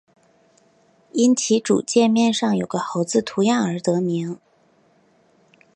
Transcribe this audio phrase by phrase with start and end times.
[1.11, 4.39] 因其主界面上有个猴子图样而得名。